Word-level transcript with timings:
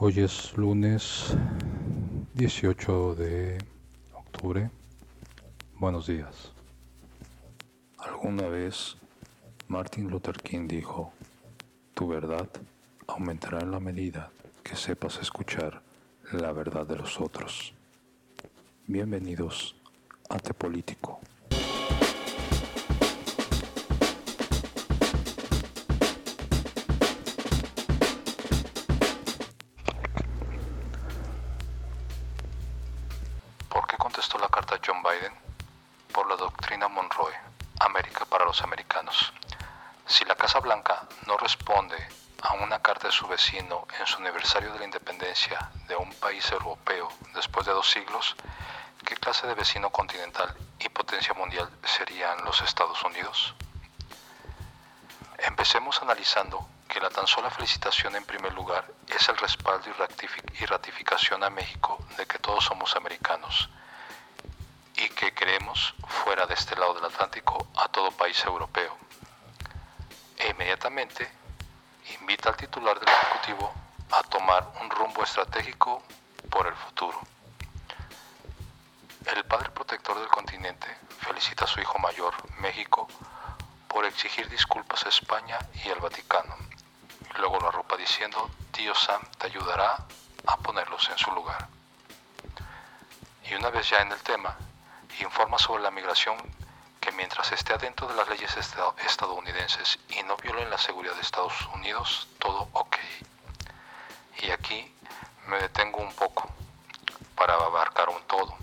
Hoy 0.00 0.20
es 0.20 0.56
lunes 0.56 1.36
18 2.34 3.16
de 3.16 3.58
octubre. 4.14 4.70
Buenos 5.74 6.06
días. 6.06 6.52
Alguna 7.98 8.46
vez 8.46 8.96
Martin 9.66 10.08
Luther 10.08 10.36
King 10.36 10.68
dijo, 10.68 11.12
tu 11.94 12.06
verdad 12.06 12.48
aumentará 13.08 13.58
en 13.58 13.72
la 13.72 13.80
medida 13.80 14.30
que 14.62 14.76
sepas 14.76 15.18
escuchar 15.20 15.82
la 16.30 16.52
verdad 16.52 16.86
de 16.86 16.94
los 16.94 17.20
otros. 17.20 17.74
Bienvenidos 18.86 19.74
a 20.28 20.38
Te 20.38 20.54
Político. 20.54 21.18
John 34.84 35.02
Biden 35.02 35.34
por 36.12 36.28
la 36.28 36.36
doctrina 36.36 36.88
Monroe, 36.88 37.34
América 37.80 38.24
para 38.24 38.44
los 38.44 38.62
americanos. 38.62 39.32
Si 40.06 40.24
la 40.24 40.36
Casa 40.36 40.60
Blanca 40.60 41.06
no 41.26 41.36
responde 41.36 41.96
a 42.42 42.54
una 42.54 42.80
carta 42.80 43.08
de 43.08 43.12
su 43.12 43.26
vecino 43.26 43.86
en 43.98 44.06
su 44.06 44.18
aniversario 44.18 44.72
de 44.72 44.78
la 44.78 44.84
independencia 44.84 45.70
de 45.88 45.96
un 45.96 46.12
país 46.14 46.50
europeo 46.52 47.08
después 47.34 47.66
de 47.66 47.72
dos 47.72 47.90
siglos, 47.90 48.36
¿qué 49.04 49.16
clase 49.16 49.46
de 49.46 49.54
vecino 49.54 49.90
continental 49.90 50.56
y 50.78 50.88
potencia 50.88 51.34
mundial 51.34 51.68
serían 51.84 52.44
los 52.44 52.60
Estados 52.62 53.02
Unidos? 53.02 53.54
Empecemos 55.38 56.00
analizando 56.00 56.66
que 56.88 57.00
la 57.00 57.10
tan 57.10 57.26
sola 57.26 57.50
felicitación 57.50 58.14
en 58.16 58.24
primer 58.24 58.52
lugar 58.54 58.86
es 59.08 59.28
el 59.28 59.36
respaldo 59.36 59.90
y 60.58 60.64
ratificación 60.66 61.42
a 61.44 61.50
México 61.50 61.98
de 62.16 62.26
que 62.26 62.38
todos 62.38 62.64
somos 62.64 62.96
americanos 62.96 63.68
que 65.18 65.32
queremos 65.32 65.94
fuera 66.06 66.46
de 66.46 66.54
este 66.54 66.76
lado 66.76 66.94
del 66.94 67.06
Atlántico 67.06 67.66
a 67.76 67.88
todo 67.88 68.12
país 68.12 68.38
europeo. 68.44 68.96
E 70.36 70.50
inmediatamente 70.50 71.28
invita 72.20 72.50
al 72.50 72.56
titular 72.56 73.00
del 73.00 73.08
Ejecutivo 73.08 73.74
a 74.12 74.22
tomar 74.22 74.72
un 74.80 74.88
rumbo 74.88 75.24
estratégico 75.24 76.04
por 76.48 76.68
el 76.68 76.74
futuro. 76.74 77.18
El 79.26 79.44
padre 79.44 79.70
protector 79.70 80.20
del 80.20 80.28
continente 80.28 80.86
felicita 81.18 81.64
a 81.64 81.66
su 81.66 81.80
hijo 81.80 81.98
mayor, 81.98 82.32
México, 82.60 83.08
por 83.88 84.04
exigir 84.04 84.48
disculpas 84.48 85.04
a 85.04 85.08
España 85.08 85.58
y 85.84 85.88
al 85.88 85.98
Vaticano. 85.98 86.54
luego 87.38 87.58
lo 87.58 87.70
arropa 87.70 87.96
diciendo, 87.96 88.48
tío 88.70 88.94
Sam 88.94 89.22
te 89.36 89.48
ayudará 89.48 89.96
a 90.46 90.56
ponerlos 90.58 91.10
en 91.10 91.18
su 91.18 91.32
lugar. 91.32 91.66
Y 93.50 93.54
una 93.54 93.70
vez 93.70 93.90
ya 93.90 93.98
en 93.98 94.12
el 94.12 94.22
tema, 94.22 94.56
informa 95.22 95.58
sobre 95.58 95.82
la 95.82 95.90
migración 95.90 96.36
que 97.00 97.12
mientras 97.12 97.52
esté 97.52 97.72
adentro 97.72 98.06
de 98.08 98.14
las 98.14 98.28
leyes 98.28 98.56
estadounidenses 98.56 99.98
y 100.10 100.22
no 100.24 100.36
violen 100.36 100.70
la 100.70 100.78
seguridad 100.78 101.14
de 101.14 101.22
Estados 101.22 101.54
Unidos, 101.74 102.28
todo 102.38 102.68
ok. 102.72 102.96
Y 104.42 104.50
aquí 104.50 104.94
me 105.46 105.58
detengo 105.58 105.98
un 105.98 106.12
poco 106.14 106.48
para 107.34 107.54
abarcar 107.54 108.08
un 108.08 108.22
todo. 108.22 108.56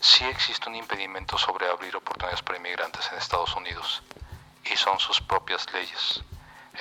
Sí 0.00 0.24
existe 0.24 0.68
un 0.68 0.76
impedimento 0.76 1.36
sobre 1.36 1.68
abrir 1.68 1.94
oportunidades 1.96 2.42
para 2.42 2.58
inmigrantes 2.58 3.10
en 3.12 3.18
Estados 3.18 3.54
Unidos 3.54 4.02
y 4.64 4.76
son 4.76 4.98
sus 4.98 5.20
propias 5.20 5.70
leyes. 5.72 6.22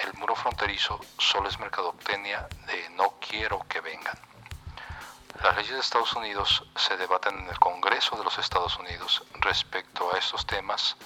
El 0.03 0.13
muro 0.13 0.35
fronterizo 0.35 0.99
solo 1.17 1.49
es 1.49 1.59
mercadotecnia 1.59 2.47
de 2.67 2.89
no 2.91 3.15
quiero 3.19 3.65
que 3.67 3.81
vengan. 3.81 4.28
Las 5.43 5.55
leyes 5.55 5.71
de 5.71 5.79
Estados 5.79 6.13
Unidos 6.15 6.65
se 6.75 6.97
debaten 6.97 7.39
en 7.39 7.47
el 7.47 7.57
Congreso 7.59 8.17
de 8.17 8.25
los 8.25 8.37
Estados 8.37 8.77
Unidos 8.77 9.23
respecto 9.35 10.13
a 10.13 10.17
estos 10.17 10.45
temas, 10.45 10.97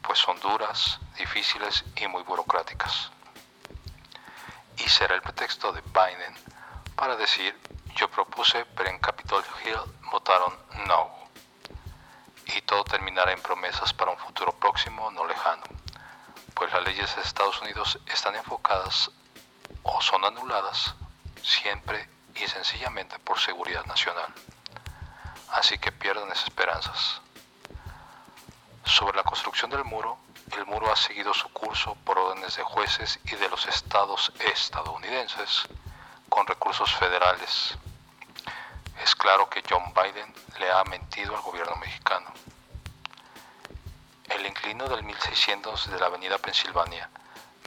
pues 0.00 0.20
son 0.20 0.38
duras, 0.38 1.00
difíciles 1.18 1.84
y 1.96 2.06
muy 2.06 2.22
burocráticas. 2.22 3.10
Y 4.76 4.88
será 4.88 5.16
el 5.16 5.22
pretexto 5.22 5.72
de 5.72 5.80
Biden 5.80 6.34
para 6.94 7.16
decir 7.16 7.58
yo 7.96 8.08
propuse, 8.08 8.64
pero 8.76 8.90
en 8.90 9.00
Capitol 9.00 9.44
Hill 9.64 9.78
votaron 10.12 10.56
no. 10.86 11.10
Y 12.54 12.62
todo 12.62 12.84
terminará 12.84 13.32
en 13.32 13.42
promesas 13.42 13.92
para 13.92 14.12
un 14.12 14.18
futuro 14.18 14.52
próximo, 14.52 15.10
no 15.10 15.26
lejano, 15.26 15.64
pues 16.54 16.72
las 16.72 16.84
leyes 16.84 17.16
de 17.16 17.22
Estados 17.22 17.60
Unidos 17.60 17.98
están 18.06 18.36
enfocadas 18.36 19.10
o 19.82 20.00
son 20.00 20.24
anuladas 20.24 20.94
siempre 21.42 22.13
y 22.36 22.46
sencillamente 22.48 23.18
por 23.18 23.38
seguridad 23.38 23.84
nacional. 23.86 24.32
Así 25.50 25.78
que 25.78 25.92
pierden 25.92 26.30
esas 26.30 26.44
esperanzas. 26.44 27.20
Sobre 28.84 29.16
la 29.16 29.22
construcción 29.22 29.70
del 29.70 29.84
muro, 29.84 30.18
el 30.52 30.66
muro 30.66 30.92
ha 30.92 30.96
seguido 30.96 31.32
su 31.32 31.48
curso 31.52 31.96
por 32.04 32.18
órdenes 32.18 32.56
de 32.56 32.62
jueces 32.62 33.18
y 33.24 33.34
de 33.36 33.48
los 33.48 33.66
estados 33.66 34.32
estadounidenses 34.40 35.62
con 36.28 36.46
recursos 36.46 36.92
federales. 36.94 37.76
Es 39.02 39.14
claro 39.14 39.48
que 39.48 39.62
John 39.68 39.92
Biden 39.94 40.34
le 40.58 40.70
ha 40.70 40.84
mentido 40.84 41.34
al 41.34 41.42
gobierno 41.42 41.76
mexicano. 41.76 42.32
El 44.28 44.46
inclino 44.46 44.88
del 44.88 45.02
1600 45.02 45.90
de 45.90 45.98
la 45.98 46.06
avenida 46.06 46.38
Pensilvania 46.38 47.08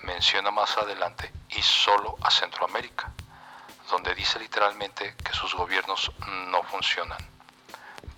menciona 0.03 0.51
más 0.51 0.78
adelante 0.78 1.31
y 1.49 1.61
solo 1.61 2.17
a 2.22 2.29
Centroamérica 2.29 3.11
donde 3.90 4.14
dice 4.16 4.40
literalmente 4.40 5.16
que 5.24 5.34
sus 5.34 5.53
gobiernos 5.56 6.12
no 6.50 6.64
funcionan. 6.64 7.18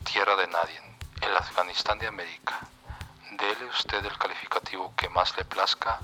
Tierra 0.03 0.35
de 0.35 0.47
nadie, 0.47 0.81
el 1.21 1.35
Afganistán 1.37 1.99
de 1.99 2.07
América. 2.07 2.59
Dele 3.31 3.65
usted 3.65 4.03
el 4.03 4.17
calificativo 4.17 4.93
que 4.95 5.09
más 5.09 5.37
le 5.37 5.45
plazca, 5.45 5.99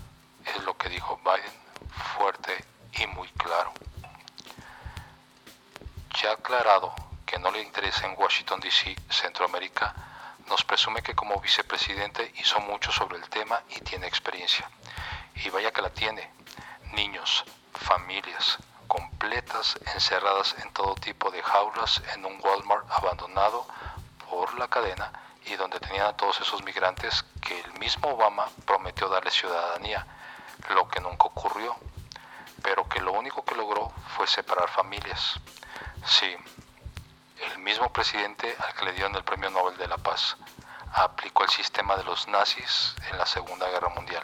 es 0.46 0.64
lo 0.64 0.78
que 0.78 0.90
dijo 0.90 1.20
Biden, 1.24 1.54
fuerte 2.18 2.64
y 2.94 3.08
muy 3.08 3.28
claro. 3.30 3.74
Ya 6.22 6.32
aclarado 6.34 6.94
que 7.26 7.40
no 7.40 7.52
le 7.52 7.62
interesa 7.62 8.06
en 8.06 8.16
Washington, 8.18 8.60
D.C., 8.60 8.96
Centroamérica, 9.10 9.94
nos 10.48 10.64
presume 10.64 11.02
que 11.02 11.16
como 11.16 11.42
vicepresidente 11.42 12.32
hizo 12.38 12.60
mucho 12.60 12.92
sobre 12.92 13.18
el 13.18 13.28
tema 13.30 13.62
y 13.70 13.80
tiene 13.82 14.08
experiencia. 14.08 14.70
Y 15.44 15.50
vaya 15.50 15.72
que 15.72 15.82
la 15.82 15.90
tiene. 15.90 16.32
Niños, 16.94 17.44
familias, 17.74 18.60
encerradas 19.94 20.56
en 20.60 20.72
todo 20.72 20.96
tipo 20.96 21.32
de 21.32 21.42
jaulas 21.42 22.02
en 22.14 22.26
un 22.26 22.40
Walmart 22.44 22.90
abandonado 22.92 23.66
por 24.30 24.54
la 24.56 24.68
cadena 24.68 25.12
y 25.46 25.56
donde 25.56 25.80
tenían 25.80 26.08
a 26.08 26.18
todos 26.18 26.40
esos 26.42 26.64
migrantes 26.64 27.26
que 27.42 27.60
el 27.60 27.80
mismo 27.80 28.10
Obama 28.10 28.48
prometió 28.66 29.10
darle 29.10 29.32
ciudadanía, 29.32 30.06
lo 30.70 30.88
que 30.88 31.02
nunca 31.02 31.26
ocurrió, 31.26 31.76
pero 32.64 32.88
que 32.88 33.02
lo 33.02 33.14
único 33.14 33.44
que 33.44 33.56
logró 33.56 33.92
fue 34.16 34.28
separar 34.28 34.70
familias. 34.70 35.40
Sí, 36.06 36.36
el 37.52 37.60
mismo 37.60 37.92
presidente 37.92 38.56
al 38.60 38.74
que 38.74 38.86
le 38.86 38.94
dieron 38.94 39.16
el 39.16 39.24
Premio 39.24 39.50
Nobel 39.50 39.78
de 39.78 39.88
la 39.88 39.98
Paz 39.98 40.38
aplicó 40.94 41.44
el 41.44 41.50
sistema 41.50 41.96
de 41.98 42.04
los 42.04 42.28
nazis 42.28 42.96
en 43.12 43.18
la 43.18 43.26
Segunda 43.26 43.68
Guerra 43.70 43.90
Mundial, 43.90 44.24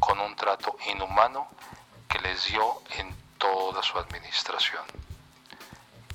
con 0.00 0.18
un 0.20 0.34
trato 0.36 0.76
inhumano 0.86 1.48
que 2.08 2.18
les 2.20 2.46
dio 2.46 2.82
en 2.90 3.27
toda 3.38 3.82
su 3.82 3.98
administración. 3.98 4.84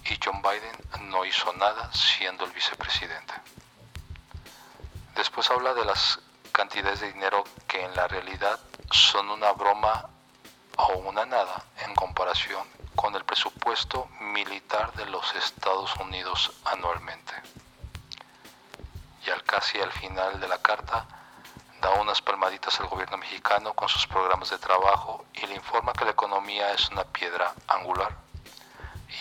Y 0.05 0.19
John 0.23 0.41
Biden 0.41 1.09
no 1.09 1.25
hizo 1.25 1.51
nada 1.53 1.91
siendo 1.93 2.45
el 2.45 2.51
vicepresidente. 2.51 3.33
Después 5.15 5.49
habla 5.49 5.73
de 5.73 5.85
las 5.85 6.19
cantidades 6.51 6.99
de 6.99 7.13
dinero 7.13 7.43
que 7.67 7.83
en 7.83 7.95
la 7.95 8.07
realidad 8.07 8.59
son 8.91 9.29
una 9.29 9.51
broma 9.53 10.09
o 10.77 10.93
una 10.97 11.25
nada 11.25 11.65
en 11.85 11.95
comparación 11.95 12.67
con 12.95 13.15
el 13.15 13.23
presupuesto 13.23 14.07
militar 14.19 14.93
de 14.93 15.05
los 15.05 15.33
Estados 15.35 15.95
Unidos 15.97 16.51
anualmente. 16.65 17.33
Y 19.25 19.29
al 19.29 19.43
casi 19.43 19.79
al 19.79 19.91
final 19.91 20.39
de 20.39 20.47
la 20.47 20.61
carta, 20.61 21.07
da 21.83 21.91
unas 21.99 22.21
palmaditas 22.21 22.79
al 22.79 22.87
gobierno 22.87 23.17
mexicano 23.17 23.73
con 23.73 23.89
sus 23.89 24.07
programas 24.07 24.49
de 24.49 24.57
trabajo 24.57 25.25
y 25.33 25.45
le 25.47 25.55
informa 25.55 25.91
que 25.91 26.05
la 26.05 26.11
economía 26.11 26.71
es 26.71 26.89
una 26.89 27.03
piedra 27.03 27.53
angular. 27.67 28.15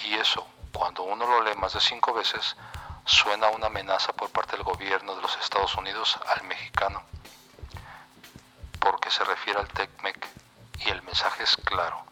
Y 0.05 0.15
eso, 0.15 0.47
cuando 0.73 1.03
uno 1.03 1.27
lo 1.27 1.43
lee 1.43 1.57
más 1.57 1.75
de 1.75 1.81
cinco 1.81 2.15
veces, 2.15 2.57
suena 3.05 3.49
una 3.49 3.67
amenaza 3.67 4.13
por 4.13 4.31
parte 4.31 4.53
del 4.53 4.63
gobierno 4.63 5.17
de 5.17 5.23
los 5.23 5.37
Estados 5.39 5.75
Unidos 5.75 6.17
al 6.29 6.45
mexicano, 6.45 7.03
porque 8.79 9.11
se 9.11 9.25
refiere 9.25 9.59
al 9.59 9.67
TECMEC 9.67 10.29
y 10.87 10.91
el 10.91 11.03
mensaje 11.03 11.43
es 11.43 11.57
claro. 11.57 12.05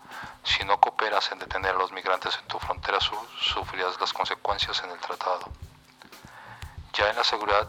Si 0.42 0.64
no 0.64 0.80
cooperas 0.80 1.30
en 1.30 1.38
detener 1.38 1.76
a 1.76 1.78
los 1.78 1.92
migrantes 1.92 2.36
en 2.36 2.48
tu 2.48 2.58
frontera 2.58 2.98
sur, 3.00 3.24
sufrirás 3.40 4.00
las 4.00 4.12
consecuencias 4.12 4.82
en 4.82 4.90
el 4.90 4.98
tratado. 4.98 5.48
Ya 6.94 7.08
en 7.08 7.14
la 7.14 7.24
seguridad 7.24 7.68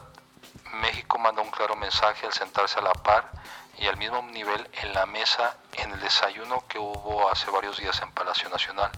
México 0.72 1.18
mandó 1.18 1.42
un 1.42 1.50
claro 1.50 1.76
mensaje 1.76 2.26
al 2.26 2.32
sentarse 2.32 2.78
a 2.78 2.82
la 2.82 2.92
par 2.92 3.30
y 3.78 3.86
al 3.86 3.96
mismo 3.96 4.22
nivel 4.22 4.68
en 4.80 4.92
la 4.94 5.06
mesa 5.06 5.56
en 5.72 5.92
el 5.92 6.00
desayuno 6.00 6.66
que 6.68 6.78
hubo 6.78 7.30
hace 7.30 7.50
varios 7.50 7.78
días 7.78 8.00
en 8.02 8.12
Palacio 8.12 8.48
Nacional, 8.48 8.90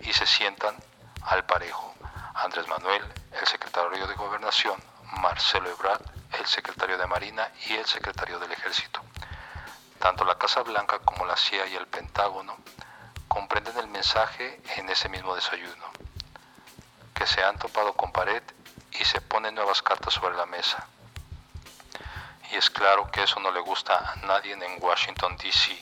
y 0.00 0.12
se 0.12 0.26
sientan 0.26 0.76
al 1.22 1.44
parejo. 1.44 1.94
Andrés 2.34 2.66
Manuel, 2.68 3.02
el 3.32 3.46
secretario 3.46 4.06
de 4.06 4.14
Gobernación, 4.14 4.82
Marcelo 5.20 5.70
Ebrard, 5.70 6.02
el 6.38 6.46
secretario 6.46 6.98
de 6.98 7.06
Marina 7.06 7.50
y 7.68 7.74
el 7.74 7.86
secretario 7.86 8.38
del 8.38 8.52
Ejército. 8.52 9.00
Tanto 9.98 10.24
la 10.24 10.36
Casa 10.36 10.62
Blanca 10.62 10.98
como 10.98 11.24
la 11.24 11.36
CIA 11.36 11.66
y 11.66 11.76
el 11.76 11.86
Pentágono 11.86 12.56
comprenden 13.28 13.76
el 13.78 13.88
mensaje 13.88 14.60
en 14.76 14.88
ese 14.90 15.08
mismo 15.08 15.34
desayuno, 15.34 15.86
que 17.14 17.26
se 17.26 17.42
han 17.42 17.58
topado 17.58 17.94
con 17.94 18.12
pared 18.12 18.42
y 18.98 19.04
se 19.04 19.20
ponen 19.20 19.54
nuevas 19.54 19.82
cartas 19.82 20.14
sobre 20.14 20.36
la 20.36 20.46
mesa. 20.46 20.86
Y 22.50 22.56
es 22.56 22.70
claro 22.70 23.10
que 23.10 23.22
eso 23.22 23.40
no 23.40 23.50
le 23.50 23.60
gusta 23.60 24.12
a 24.12 24.16
nadie 24.26 24.52
en 24.52 24.82
Washington, 24.82 25.36
D.C. 25.36 25.76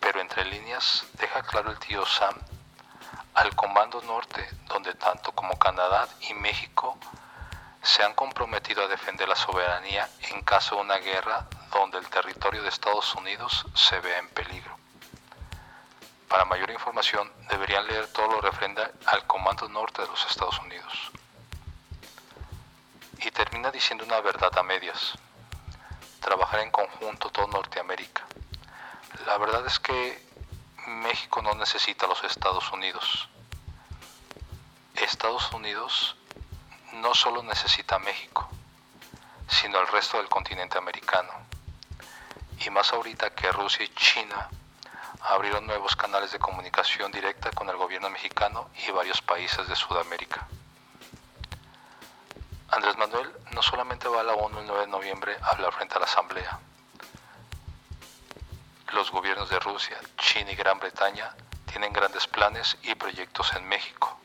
Pero 0.00 0.20
entre 0.20 0.44
líneas 0.44 1.04
deja 1.14 1.42
claro 1.42 1.70
el 1.70 1.78
tío 1.78 2.04
Sam 2.06 2.34
al 3.34 3.54
Comando 3.54 4.02
Norte, 4.02 4.48
donde 4.66 4.94
tanto 4.94 5.32
como 5.32 5.58
Canadá 5.58 6.08
y 6.28 6.34
México 6.34 6.98
se 7.82 8.02
han 8.02 8.14
comprometido 8.14 8.82
a 8.82 8.88
defender 8.88 9.28
la 9.28 9.36
soberanía 9.36 10.08
en 10.30 10.42
caso 10.42 10.76
de 10.76 10.82
una 10.82 10.96
guerra 10.98 11.46
donde 11.70 11.98
el 11.98 12.08
territorio 12.08 12.62
de 12.62 12.68
Estados 12.68 13.14
Unidos 13.14 13.66
se 13.74 13.98
vea 14.00 14.18
en 14.18 14.28
peligro. 14.30 14.76
Para 16.28 16.44
mayor 16.44 16.70
información 16.70 17.32
deberían 17.48 17.86
leer 17.86 18.06
todo 18.12 18.28
lo 18.28 18.40
referente 18.40 18.82
al 19.06 19.26
Comando 19.26 19.68
Norte 19.68 20.02
de 20.02 20.08
los 20.08 20.26
Estados 20.26 20.58
Unidos. 20.60 21.10
Termina 23.50 23.72
diciendo 23.72 24.04
una 24.04 24.20
verdad 24.20 24.56
a 24.56 24.62
medias. 24.62 25.14
Trabajar 26.20 26.60
en 26.60 26.70
conjunto 26.70 27.30
todo 27.30 27.48
Norteamérica. 27.48 28.24
La 29.26 29.38
verdad 29.38 29.66
es 29.66 29.80
que 29.80 30.24
México 30.86 31.42
no 31.42 31.54
necesita 31.56 32.06
a 32.06 32.08
los 32.10 32.22
Estados 32.22 32.70
Unidos. 32.70 33.28
Estados 34.94 35.50
Unidos 35.50 36.14
no 36.92 37.12
solo 37.12 37.42
necesita 37.42 37.96
a 37.96 37.98
México, 37.98 38.48
sino 39.48 39.78
al 39.80 39.88
resto 39.88 40.18
del 40.18 40.28
continente 40.28 40.78
americano. 40.78 41.32
Y 42.64 42.70
más 42.70 42.92
ahorita 42.92 43.30
que 43.30 43.50
Rusia 43.50 43.84
y 43.84 43.88
China 43.88 44.48
abrieron 45.22 45.66
nuevos 45.66 45.96
canales 45.96 46.30
de 46.30 46.38
comunicación 46.38 47.10
directa 47.10 47.50
con 47.50 47.68
el 47.68 47.76
gobierno 47.76 48.10
mexicano 48.10 48.70
y 48.86 48.92
varios 48.92 49.20
países 49.20 49.66
de 49.66 49.74
Sudamérica. 49.74 50.46
Andrés 52.72 52.96
Manuel 52.96 53.32
no 53.52 53.62
solamente 53.62 54.08
va 54.08 54.20
a 54.20 54.24
la 54.24 54.34
ONU 54.34 54.60
el 54.60 54.66
9 54.66 54.82
de 54.82 54.86
noviembre 54.86 55.36
a 55.42 55.50
hablar 55.50 55.72
frente 55.72 55.96
a 55.96 55.98
la 55.98 56.06
Asamblea. 56.06 56.60
Los 58.92 59.10
gobiernos 59.10 59.50
de 59.50 59.58
Rusia, 59.58 59.98
China 60.16 60.52
y 60.52 60.56
Gran 60.56 60.78
Bretaña 60.78 61.34
tienen 61.66 61.92
grandes 61.92 62.26
planes 62.26 62.78
y 62.82 62.94
proyectos 62.94 63.52
en 63.54 63.68
México 63.68 64.16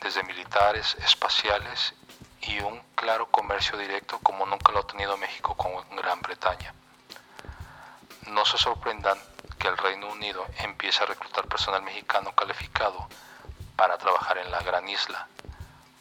desde 0.00 0.22
militares, 0.24 0.96
espaciales 1.04 1.94
y 2.42 2.60
un 2.60 2.80
claro 2.94 3.26
comercio 3.30 3.76
directo 3.78 4.18
como 4.20 4.46
nunca 4.46 4.72
lo 4.72 4.80
ha 4.80 4.86
tenido 4.86 5.16
México 5.16 5.56
con 5.56 5.72
Gran 5.96 6.20
Bretaña. 6.20 6.74
No 8.28 8.44
se 8.44 8.58
sorprendan 8.58 9.18
que 9.58 9.68
el 9.68 9.76
Reino 9.76 10.08
Unido 10.08 10.46
empiece 10.58 11.02
a 11.02 11.06
reclutar 11.06 11.46
personal 11.46 11.82
mexicano 11.82 12.32
calificado 12.34 13.08
para 13.76 13.98
trabajar 13.98 14.38
en 14.38 14.50
la 14.50 14.60
gran 14.62 14.88
isla, 14.88 15.28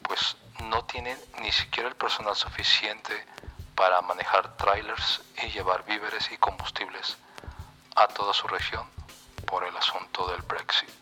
pues 0.04 0.36
no 0.70 0.84
tienen 0.86 1.18
ni 1.40 1.52
siquiera 1.52 1.90
el 1.90 1.96
personal 1.96 2.36
suficiente 2.36 3.26
para 3.76 4.02
manejar 4.02 4.58
trailers 4.58 5.22
y 5.44 5.48
llevar 5.50 5.86
víveres 5.86 6.32
y 6.32 6.38
combustibles 6.38 7.18
a 7.96 8.08
toda 8.08 8.34
su 8.34 8.48
región 8.48 8.88
por 9.46 9.64
el 9.64 9.76
asunto 9.78 10.28
del 10.32 10.42
Brexit. 10.42 10.97